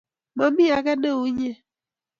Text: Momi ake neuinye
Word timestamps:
Momi 0.37 0.65
ake 0.77 0.93
neuinye 1.01 1.51